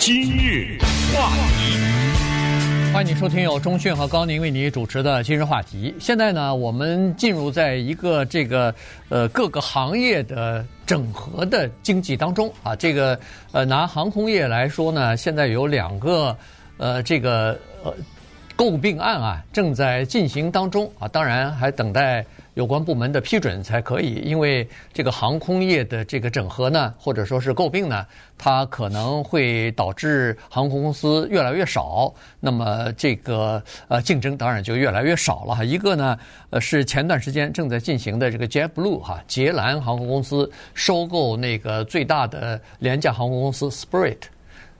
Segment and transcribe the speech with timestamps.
[0.00, 0.78] 今日
[1.14, 5.94] 话题，欢迎你收听由钟讯和高宁为你主持的今日话题。
[6.00, 8.74] 现在呢，我们进入在一个这个
[9.10, 12.74] 呃各个行业的整合的经济当中啊。
[12.74, 13.20] 这个
[13.52, 16.34] 呃拿航空业来说呢，现在有两个
[16.78, 17.94] 呃这个呃
[18.56, 22.24] 购并案啊正在进行当中啊，当然还等待。
[22.60, 28.06] 有关部门的批准才可以，因为这个航空业的这个整合呢，或者说是购并呢，
[28.36, 35.64] 它可能会导致航空公司越来越少，那么这个呃竞争当然就越来越少了哈。
[35.64, 36.18] 一个呢，
[36.50, 44.18] 呃是前段时间正在进行的这个 JetBlue 哈，捷蓝航空公司收购那个最大的廉价航空公司 Spirit，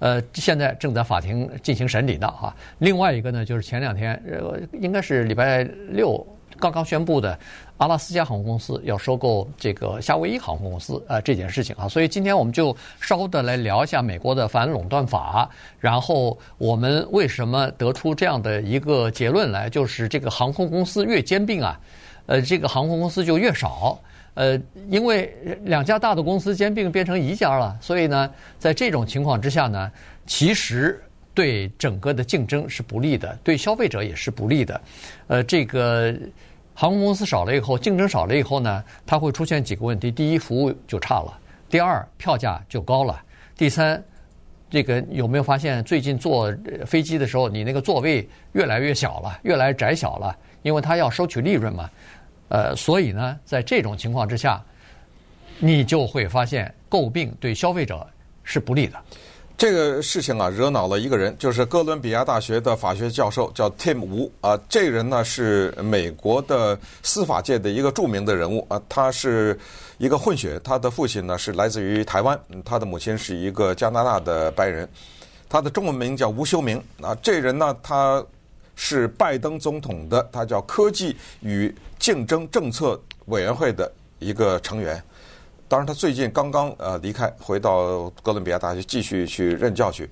[0.01, 2.55] 呃现在正在法庭进行审理呢哈。
[2.81, 6.27] 另外一个呢，就是前两天呃应该是礼拜六。
[6.61, 7.37] 刚刚宣布的
[7.79, 21.81] 阿拉斯加航空公司要收购这个夏威夷航空公司，呃，这件事情啊，所以今天我们就稍的来聊一下美国的反垄断法，然后我们为什么得出这样的一个结论来，就是这个航空公司越兼并啊，
[22.27, 23.99] 呃，这个航空公司就越少，
[24.35, 29.91] 呃，因为两家大的公司兼并变成一家了，所以呢，在这种情况之下呢，
[30.27, 34.81] 其实对整个的竞争是不利的，对消费者也是不利的，
[35.29, 36.15] 呃，这个。
[36.81, 43.23] 航空公司少了以后，竞争少了以后呢，它会出现几个问题：第一，服务就差了；第二，票价就高了；
[43.55, 44.03] 第三，
[44.71, 46.51] 这个有没有发现最近坐
[46.87, 50.35] 飞机的时候，你那个座位越来越小了，越来越窄小了？
[50.63, 51.91] 因为它要收取利润嘛。
[52.49, 54.59] 呃，所以呢，在这种情况之下，
[55.59, 58.07] 你就会发现诟病对消费者
[58.43, 58.99] 是不利的。
[59.61, 64.59] 这个事情啊，惹恼了一个人，就是哥伦比亚大学的法学教授，叫 Tim Wu 啊。
[64.71, 68.81] 这人呢是美国的司法界的一个著名的人物啊。
[68.89, 69.61] 他是
[69.99, 74.89] 一个混血，他的父亲呢是来自于台湾，他的母亲是一个加拿大的白人。
[75.47, 77.15] 他的中文名叫吴修明啊。
[77.21, 78.25] 这人呢，他
[78.77, 85.05] 是拜登总统的，他叫科技与竞争政策委员会的一个成员。
[85.71, 90.11] 当然，他最近刚刚呃离开，回到哥伦比亚大学继续去任教去。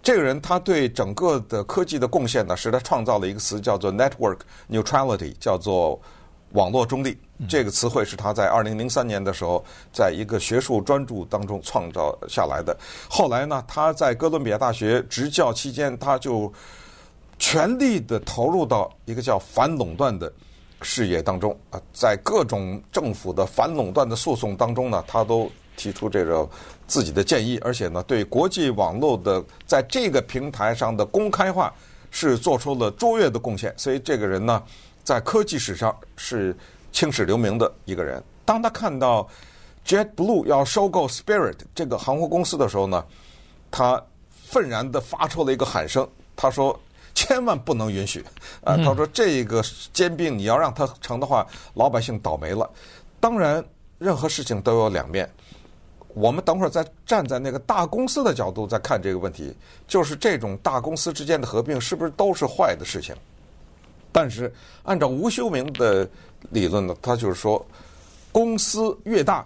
[0.00, 4.38] 这个人他对整个的科技的贡献呢，使他创造了一个词叫做 “network
[4.70, 6.00] neutrality”，叫做
[6.52, 7.18] 网络中立。
[7.48, 12.76] 这个词汇是他在二零零三年的时候，在一个学术专著当中创造下来的。
[13.10, 16.52] 后来呢，他在哥伦比亚大学执教期间，他就
[17.36, 20.32] 全力的投入到一个叫反垄断的。
[20.80, 26.48] 事业当中啊，在各种政府的反垄断的诉讼当中呢，他都提出这个
[26.86, 31.74] 自己的建议，而且呢，对国际网络的在这个平台上的公开化
[32.10, 33.74] 是做出了卓越的贡献。
[33.76, 34.62] 所以这个人呢，
[35.02, 36.56] 在科技史上是
[36.92, 38.22] 青史留名的一个人。
[38.44, 39.28] 当他看到
[39.84, 43.04] JetBlue 要收购 Spirit 这个航空公司的时候呢，
[43.70, 44.00] 他
[44.30, 46.78] 愤然地发出了一个喊声，他说。
[47.18, 48.24] 千万不能允许，
[48.62, 49.60] 啊，他说这个
[49.92, 52.70] 兼并你要让它成的话，老百姓倒霉了。
[53.18, 53.64] 当然，
[53.98, 55.28] 任何事情都有两面。
[56.14, 59.52] 我们等会儿再站在那个大公司的角度再看这个问题，
[59.88, 63.12] 就是这种大公司之间的合并是不是都是坏的事情？
[64.12, 64.52] 但是
[64.84, 66.08] 按照吴修明的
[66.50, 67.64] 理论呢，他就是说，
[68.30, 69.44] 公司越大，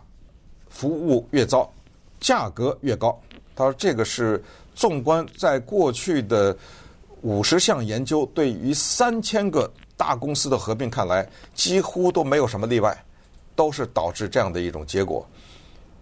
[0.69, 1.73] 服务越糟，
[2.21, 3.19] 价格越高。
[3.57, 4.43] 他说这个是
[4.75, 6.55] 纵观在过去的。
[7.23, 12.97] 五十项研究对于三千个大公司的合并看来，几乎都没有什么例外，
[13.57, 15.27] 都是导致这样的一种结果。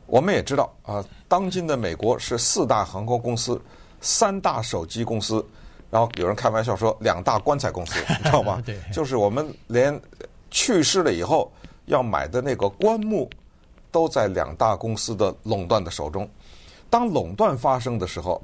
[0.06, 3.60] 我们也知道啊，当今的美国是四大航空公司、
[4.00, 5.44] 三大手机公司，
[5.90, 8.60] 然后有人开玩笑说两大棺材公司，你知道吗？
[8.66, 10.00] 对，就是我们连
[10.50, 11.52] 去世了以后
[11.86, 13.30] 要买的那个棺木，
[13.92, 16.28] 都在两大公司的垄断的手中。
[16.88, 18.42] 当垄断发生的时候，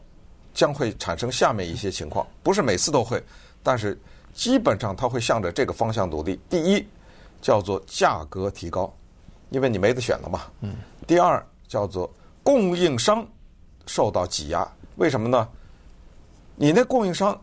[0.56, 3.22] 将会产生下面一些情况，不是每次都会，
[3.62, 3.96] 但是
[4.32, 6.40] 基本上它会向着这个方向努力。
[6.48, 6.88] 第一，
[7.42, 8.90] 叫做价格提高，
[9.50, 10.40] 因为你没得选了嘛。
[10.62, 10.74] 嗯。
[11.06, 12.10] 第二，叫做
[12.42, 13.24] 供应商
[13.86, 15.46] 受到挤压，为什么呢？
[16.54, 17.38] 你那供应商，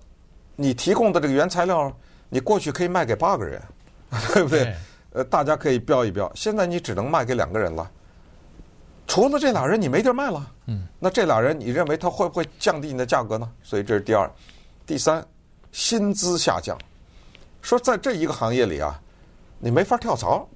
[0.56, 1.96] 你提供的这个原材料，
[2.30, 3.62] 你过去可以卖给八个人，
[4.34, 4.76] 对不对？
[5.12, 7.92] 呃，大家可以标一标，现在你只能卖给两个人了。
[9.08, 10.50] 除了这俩人，你没地儿卖了。
[10.66, 13.50] 嗯，那这俩人，你认为他会不会降低你的价格呢？
[13.62, 14.30] 所以这是第二，
[14.86, 15.24] 第三，
[15.72, 16.78] 薪资下降。
[17.62, 19.00] 说在这一个行业里啊，
[19.60, 20.48] 你没法跳槽，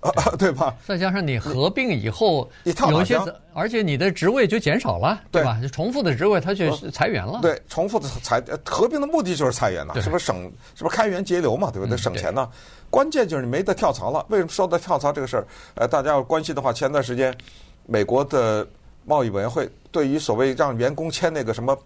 [0.00, 0.74] 啊， 对吧？
[0.86, 3.24] 再加上你合并以后，你跳哪家？
[3.54, 5.58] 而且你的职位就减少了，对吧？
[5.72, 7.40] 重复的职位，他就裁员了。
[7.40, 10.50] 对，重复的裁，合并的目的就是裁员呐，是不是省？
[10.74, 11.70] 是不是开源节流嘛？
[11.70, 11.96] 对不对？
[11.96, 12.48] 省钱呢？
[12.90, 14.24] 关键就是你没得跳槽了。
[14.28, 15.46] 为什么说到跳槽这个事儿？
[15.74, 17.34] 呃，大家要关心的话，前段时间。
[17.86, 18.66] 美国的
[19.04, 21.76] 贸易委员会对于所谓让员工签那个什么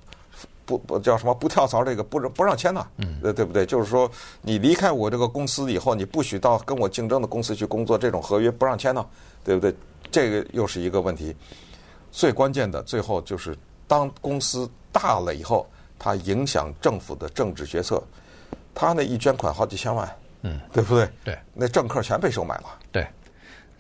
[0.65, 3.65] 不不叫什么不跳槽这个不不让签呐，嗯，对不对？
[3.65, 4.11] 就是说
[4.43, 9.05] 你离开我这个公司以后，你不许到跟我竞争的公司去工作，这种合约不让签呢，
[9.43, 9.75] 对不对？
[10.11, 11.35] 这个又是一个问题。
[12.11, 13.57] 最关键的最后就是，
[13.87, 15.69] 当公司大了以后，
[15.99, 18.03] 它影响政府的政治决策。
[18.75, 20.09] 他那一捐款好几千万，
[20.43, 21.09] 嗯，对不对？
[21.25, 22.79] 对，那政客全被收买了。
[22.93, 23.05] 对，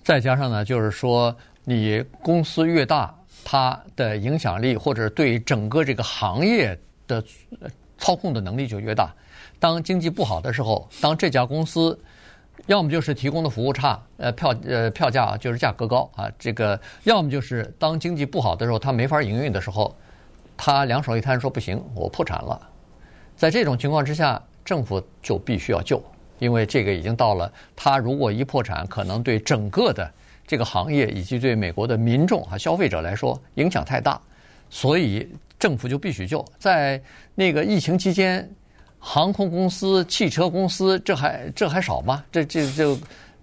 [0.02, 1.34] 再加上呢，就是说
[1.68, 6.74] 你公司越大，它的影响力或者对整个这个行业
[7.06, 7.22] 的
[7.98, 9.14] 操控的能力就越大。
[9.58, 12.00] 当经济不好的时候，当这家公司
[12.64, 19.94] 要么就是提供的服务差，呃，票呃票价就是价格高啊，这个要么就是当经济不好的时候，它没法营运的时候，
[20.56, 22.58] 他两手一摊说不行，我破产了。
[23.36, 24.42] 在这种情况之下。
[24.64, 25.98] 政府就必须要救，
[26.38, 30.06] 因为这个已经到了，他如果一破产，可能对整个的
[30.48, 34.20] 这个行业以及对美国的民众和消费者来说影响太大，
[34.68, 35.28] 所以
[35.58, 36.44] 政府就必须救。
[36.58, 37.00] 在
[37.36, 38.50] 那个疫情期间，
[38.98, 42.24] 航空公司、汽车公司，这还这还少吗？
[42.32, 42.98] 这这这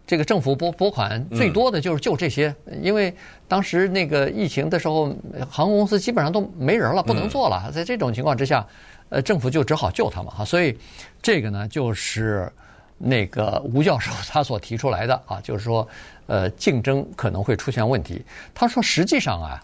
[0.05, 3.13] 这个政府拨拨款最多的就是救这些，因为
[3.47, 5.15] 当时那个疫情的时候，
[5.49, 7.71] 航空公司基本上都没人了，不能做了。
[7.71, 8.67] 在这种情况之下。
[9.09, 10.75] 呃，政府就只好救他们哈，所以
[11.21, 12.51] 这个呢，就是
[12.97, 15.85] 那个吴教授他所提出来的啊，就是说，
[16.27, 18.23] 呃，竞争可能会出现问题。
[18.53, 19.61] 他说，实际上啊，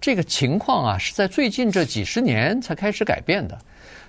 [0.00, 3.58] 这个情况啊，是在最近这几十年才开始改变的。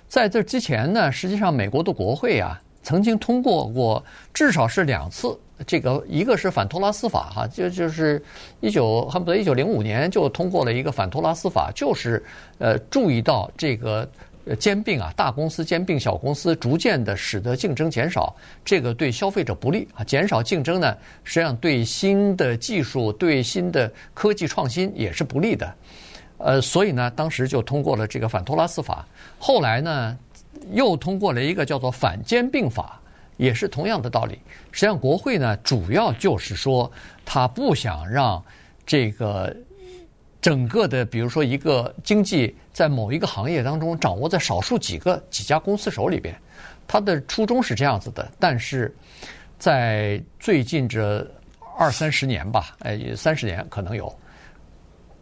[0.08, 4.02] 在这之前呢，实际上美国的国会啊，曾经通过过
[4.32, 8.22] 至少是两次，这个一个是反托拉斯法哈，就就是
[8.60, 12.24] 一九恨不得一九零五年就通过了一个反托拉斯法，就是
[12.58, 14.08] 呃注意到这个。
[14.46, 20.04] 呃，兼并啊，大公司兼并小公司，逐渐的使得竞争减少，这个对消费者不利啊。
[20.04, 25.74] 减少竞争呢，实际上对新的技术、对新的科技创新也是不利的。
[26.36, 29.06] 呃，所以呢，当时就通过了这个反托拉斯法。
[29.38, 30.18] 后来呢，
[30.72, 33.00] 又通过了一个叫做反兼并法，
[33.38, 34.38] 也是同样的道理。
[34.72, 36.90] 实际上，国会呢，主要就是说，
[37.24, 38.44] 他不想让
[38.84, 39.56] 这个。
[40.40, 46.34] 整个的，比如说一个经济在某一个行业当中掌握在少数几个几家公司手里边，
[46.88, 48.28] 它的初衷是这样子的。
[48.38, 48.92] 但是
[49.60, 51.24] 在最近这
[51.78, 54.12] 二三十年吧，哎，三十年可能有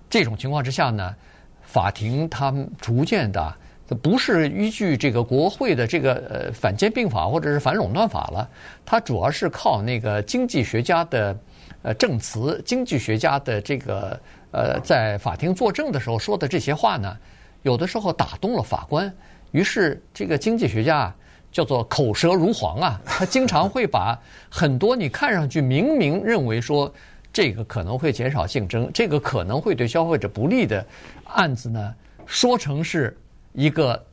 [0.08, 1.14] 这种情况之下呢，
[1.60, 3.54] 法庭他们逐渐的
[4.02, 8.48] 不是依据这个国会的这个呃反兼并法或者是反垄断法了，
[8.86, 11.38] 它主要是靠那个经济学家的
[11.82, 14.18] 呃证词，经济学家的这个。
[14.54, 17.16] 呃，在法庭作证的时候说的这些话呢，
[17.62, 19.12] 有的时候打动了法官，
[19.52, 21.14] 于是这个经济学家
[21.50, 24.20] 叫做口舌如簧啊，他经常会把
[24.50, 26.92] 很多你看上去明明认为说
[27.32, 30.84] 这个可能会减少竞争，这个可能会对消费者不利的
[31.24, 31.94] 案子呢，
[32.26, 33.16] 说成是
[33.52, 34.04] 一个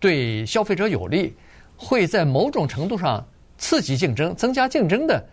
[0.00, 1.34] 对消费者有利，
[1.76, 3.24] 会在某种程度上
[3.56, 5.24] 刺激竞争、增加竞争的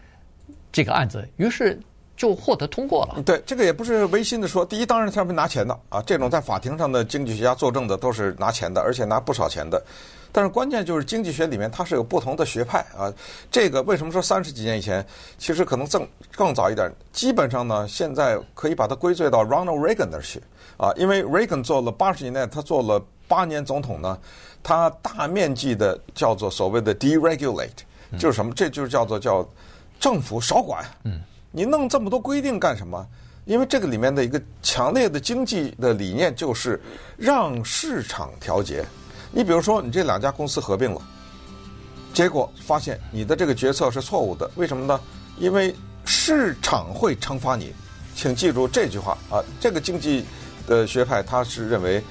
[0.72, 1.80] 这个案子，于是。
[2.16, 3.22] 就获得通过了。
[3.24, 4.66] 对，这个也不是违心的说。
[4.66, 9.84] 第一，当然他们拿钱的啊，这种在法庭上的经济学家作证的都是拿钱的，而且拿不少钱的。
[10.32, 13.12] 但是关键就是经济学里面它是有不同的学派啊。
[13.52, 15.06] 这个为什么说三十几年以前，
[15.38, 16.92] 其实可能更更早一点。
[17.12, 20.42] 基本上呢，现在可以把它归罪到 Ronald Reagan 那儿去
[20.78, 24.18] 啊，因为 Reagan 做了八十年代，他做了八年总统呢，
[24.64, 27.70] 他大面积的叫做所谓的 deregulate，
[28.18, 28.52] 就是什么？
[28.56, 29.48] 这就是叫做叫
[30.00, 30.84] 政府少管。
[31.04, 31.22] 嗯。
[31.56, 33.08] 你弄这么多规定干什么？
[33.46, 36.82] 因为这个里面的一个强烈的经济的理念就是
[37.16, 38.84] 让市场调节。
[39.32, 41.02] 你比如说，你这两家公司合并了，
[42.12, 45.00] 结果发现你的这个决策是错误的，为什么呢？
[45.38, 47.72] 因为市场会惩罚你。
[48.16, 49.44] 请记住这句话啊！
[49.60, 50.24] 这个经济
[50.68, 52.02] 的学派他是认为，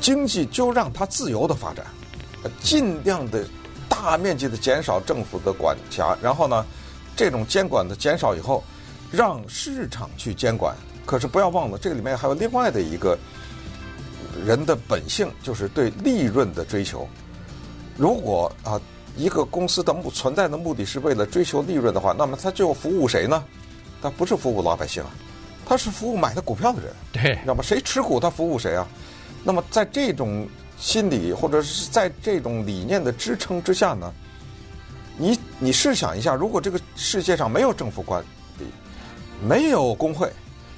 [0.00, 1.84] 经济就让它自由的发展，
[2.60, 3.44] 尽量的
[3.88, 6.64] 大面积的减少政府的管辖，然后呢，
[7.16, 8.62] 这种监管的减少以后，
[9.10, 10.74] 让市场去监管。
[11.06, 13.18] 可是不要忘了，这个里面还有另外的一个
[14.44, 17.06] 人的本性，就是对利润的追求。
[17.96, 18.80] 如果啊，
[19.16, 23.44] 一个公司的目存在的目的是为了追求利润的话，那么他就服务谁呢？
[24.02, 25.10] 它不是服务老百姓啊，
[25.64, 26.92] 它是服务买的股票的人。
[27.12, 28.88] 对，那么谁持股，它服务谁啊？
[29.44, 34.12] 那么在这种心理或者是在这种理念的支撑之下呢？
[35.16, 38.22] 你你试想一下，如果这个世界上没有政府管
[38.58, 38.66] 理，
[39.46, 40.30] 没有工会，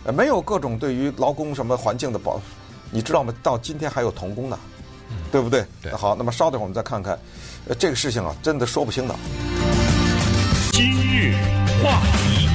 [0.05, 2.41] 呃，没有各种对于劳工什么环境的保，
[2.91, 3.33] 你知道吗？
[3.43, 4.59] 到今天还有童工呢，
[5.33, 5.65] 对不对？
[5.83, 5.93] 对。
[5.93, 7.19] 好，那么稍等会儿我们再看看，
[7.67, 9.15] 呃，这个事情啊，真的说不清的。
[10.73, 11.35] 今日
[11.83, 12.46] 话题，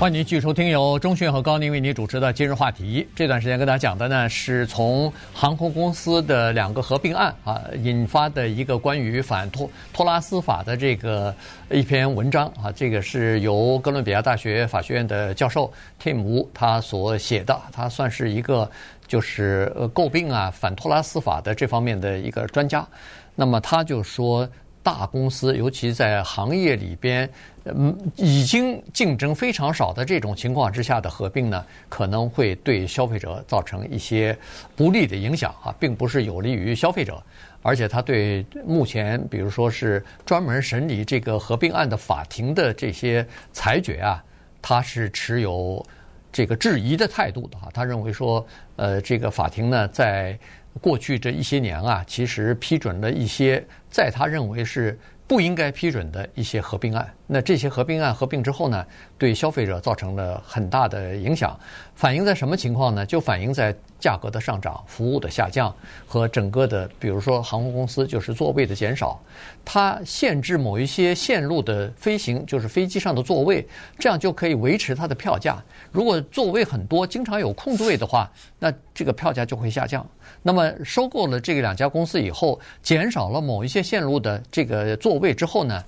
[0.00, 3.06] 欢迎继续收听由中讯和高宁为您主持的今日话题。
[3.14, 11.34] 这段时间跟大家讲的呢，是从航空公司的两个合并案啊引发的一个关于反托托拉斯法的这个
[11.70, 12.72] 一篇文章啊。
[12.74, 15.70] 这个是由哥伦比亚大学法学院的教授
[16.02, 18.70] Tim 他所写的，他算是一个
[19.06, 22.88] 就是呃诟病啊反托拉斯法的这方面的一个专家。
[23.34, 24.48] 那么他就说。
[24.82, 27.28] 大公司，尤其在行业里边，
[27.64, 34.36] 嗯，已经竞争非常少的这种情况之下的合并呢，可能会对消费者造成一些
[34.74, 37.22] 不利的影响啊，并不是有利于消费者，
[37.62, 44.24] 而且他对目前，比如说是专门审理这个合并案的法庭的这些裁决啊，
[44.62, 45.84] 他是持有
[46.32, 48.46] 这个质疑的态度的哈，他认为说，
[48.76, 50.38] 呃，这个法庭呢，在
[50.80, 57.08] 过去这一些年啊，其实批准了一些在他认为是不应该批准的一些合并案。
[57.26, 58.86] 那这些合并案合并之后呢，
[59.18, 61.58] 对消费者造成了很大的影响。
[61.94, 63.04] 反映在什么情况呢？
[63.04, 65.72] 就反映在价格的上涨、服务的下降
[66.06, 69.20] 和整个的，比如说航空公司就是座位的减少，
[69.64, 73.64] 它限制某一些线路的飞行，就是飞机上的座位，
[73.98, 75.62] 这样就可以维持它的票价。
[75.92, 80.04] 如果座位很多，经常有空座位的话，那这个票价就会下降。
[80.42, 85.84] 那么收购了这个两家公司以后，减少了某一些线路的这个座位之后呢，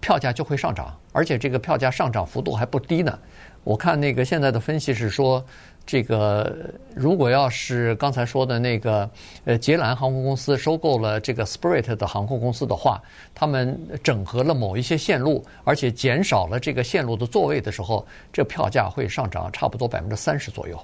[0.00, 3.18] 票价就会上涨，而且这个票价上涨幅度还不低呢。
[3.64, 5.44] 我看那个现在的分析是说，
[5.88, 6.54] 这个
[6.94, 9.08] 如果要是刚才说的那个
[9.46, 13.00] 呃捷兰航空公司收购了这个 Spirit 的航空公司的话，
[13.34, 20.78] 他们整合了某一些线路，而且减少了这个线路的座位的时候，这票价会上涨差不多百分之三十左右。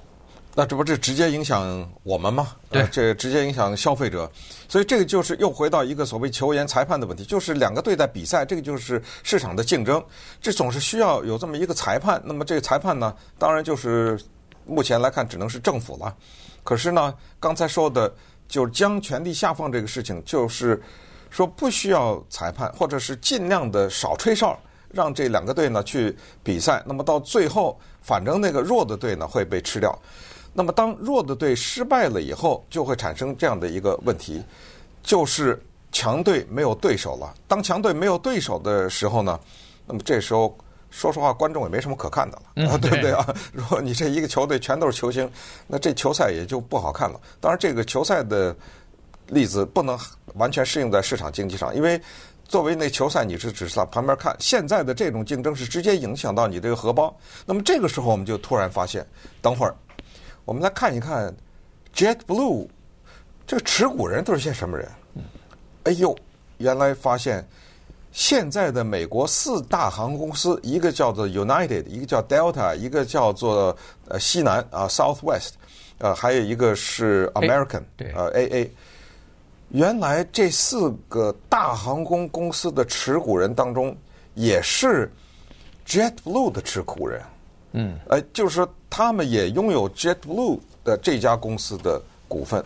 [0.57, 2.53] 那这不是直接影响我们吗？
[2.69, 4.27] 对，呃，这直接影响消费者，
[4.69, 10.01] 所以这个就是又回到一个所谓球员裁判的问题，就是两个队在比赛，这个就是市场的竞争，
[10.41, 12.19] 这总是需要有这么一个裁判。
[12.25, 14.17] 那么这个裁判呢，当然就是
[14.65, 16.15] 目前来看只能是政府了。
[16.63, 18.13] 可是呢，刚才说的
[18.47, 20.81] 就是将权力下放这个事情，就是
[21.29, 26.81] 说不需要裁判，或者是尽量的少吹哨，让这两个队呢去比赛。
[26.85, 29.97] 那么到最后，反正那个弱的队呢会被吃掉。
[30.57, 34.41] 那么，当弱的队失败了以后，就会产生这样的一个问题，
[35.03, 37.33] 就是强队没有对手了。
[37.45, 39.37] 当强队没有对手的时候呢，
[39.85, 40.57] 那么这时候
[40.95, 43.35] 说实话，观众也没什么可看的了，嗯、 对不对啊？
[43.51, 45.29] 如果你这一个球队全都是球星，
[45.67, 47.19] 那这球赛也就不好看了。
[47.41, 48.55] 当然，这个球赛的
[49.27, 49.99] 例子不能
[50.35, 52.01] 完全适用在市场经济上，因为
[52.47, 54.33] 作为那球赛，你是只是在旁边看。
[54.39, 57.13] 现在的这种竞争是直接影响到你这个荷包。
[57.45, 59.05] 那么这个时候，我们就突然发现，
[59.41, 59.75] 等会儿。
[60.45, 61.35] 我们来看一看
[61.93, 62.67] ，JetBlue
[63.45, 64.89] 这个持股人都是些什么人？
[65.83, 66.15] 哎呦，
[66.57, 67.45] 原来发现
[68.15, 73.75] 现在的美国四大航空公司，一个叫做 United，一个叫 Delta，一个叫做
[74.07, 75.49] 呃西南啊 Southwest，
[75.97, 77.83] 呃还有一个是 American，
[78.15, 78.69] 呃 AA。
[79.67, 83.93] 原来这四个大航空公司的持股人当中，
[84.33, 85.11] 也是
[85.85, 87.21] JetBlue 的持股人。
[87.73, 92.63] 嗯，呃，就是说，他们也拥有 JetBlue 的这家公司的股份。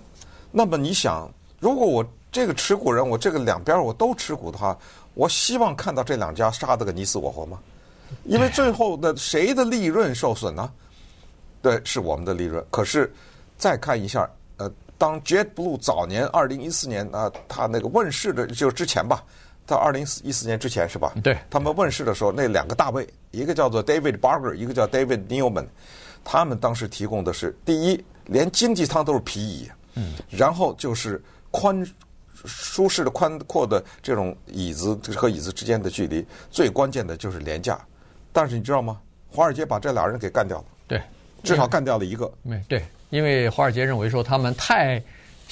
[0.52, 1.28] 那么你想，
[1.60, 4.78] 如果我这个持股人，我这个两边我都持股的话，
[5.20, 7.60] 我希望看到这两家杀得个你死我活吗？
[8.24, 10.72] 因为最后的谁的利润受损呢？
[11.62, 12.66] 对，是我们的利润。
[12.72, 13.14] 可是
[13.58, 19.22] 再看一下，呃，当 JetBlue 早年二零一四年啊，它那个问世的就是之前吧。
[19.68, 21.14] 到二零一四年之前是吧？
[21.22, 25.68] 对，他们问世的时候，那两个大卫，一个叫做 David Barger，一个叫 David Neeleman，
[26.24, 31.22] 他们当时提供的是第一，连经济舱都是皮椅，嗯，然后就是
[31.52, 31.86] 宽
[32.46, 37.80] 舒适的宽阔的这种椅子和椅子之间的距离，最关键的就是廉价。
[38.32, 39.00] 但是你知道吗？
[39.30, 41.02] 华尔街把这俩人给干掉了，对，
[41.44, 42.32] 至少干掉了一个。
[42.44, 45.02] 没对，因为华尔街认为说他们太。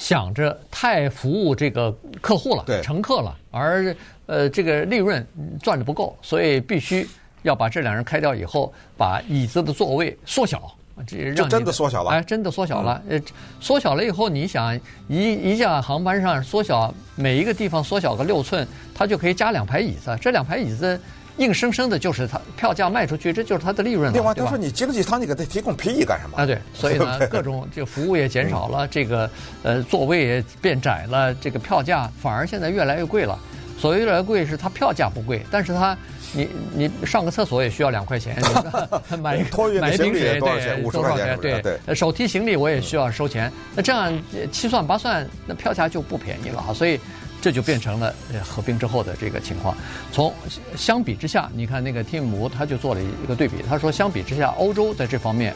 [0.00, 3.92] 想着太服务这个客户了，对乘客了，而
[4.26, 5.26] 呃这个利润
[5.60, 7.04] 赚的不够，所以必须
[7.42, 10.72] 要把这两人开掉以后，把椅子的座位缩小，
[11.06, 13.20] 这让就真的缩小了，哎，真的缩小了，呃，
[13.60, 14.78] 缩小了以后，你想
[15.08, 21.00] 一一架航班上缩小每一个地方缩小个六寸，它就可以加两排椅子，这两排椅子。
[21.38, 24.12] 硬生生的就是它票价卖出去，这就是它的利润了。
[24.12, 26.36] 另外，他说你经济舱你给他提供皮椅干什么？
[26.36, 29.30] 啊，对， 所以呢，各种这个服务也减少了，这个
[29.62, 33.38] 呃座位也变窄了，这个票价反而现在越来越贵了。
[33.78, 35.96] 所谓越来越贵，是它票价不贵，但是它
[36.32, 38.36] 你你上个厕所也需要两块钱，
[39.22, 40.82] 买一个买一瓶水多少钱？
[40.82, 41.94] 五十块钱，对对。
[41.94, 44.12] 手提行李我也需要收钱，那这样
[44.50, 46.72] 七算八算，那票价就不便宜了哈。
[46.72, 46.98] 所以。
[47.40, 49.72] 这就变成了合并之后的这个情况。
[50.10, 50.34] 从
[50.74, 55.54] 相比之下，你看那个 Tim 他就做了一个对比，他说相比之下，欧洲在这方面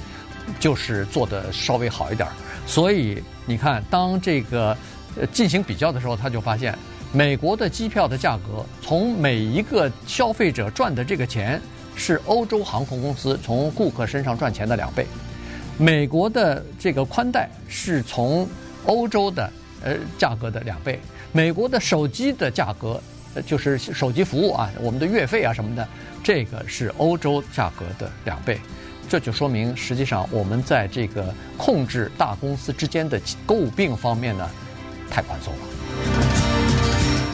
[0.61, 2.29] 就是做的稍微好一点。
[2.69, 4.77] 所以你看，当这个
[5.33, 6.79] 进行比较的时候，他就发现
[7.15, 11.61] 美国的机票的价格，从每一个消费者赚的这个钱，
[11.95, 15.07] 是欧洲航空公司从顾客身上赚钱的两倍。
[15.77, 18.49] 美国的这个宽带是从
[18.87, 19.53] 欧洲的
[19.85, 20.99] 呃价格的两倍，
[21.33, 22.99] 美国的手机的价格，
[23.35, 25.87] 呃就是手机服务啊，我们的月费啊什么的，
[26.23, 28.59] 这个是欧洲价格的两倍，
[29.07, 34.49] 这就说明实际上我们在这个控制大公司之间的诟病方面呢，
[35.11, 35.72] 太宽松了。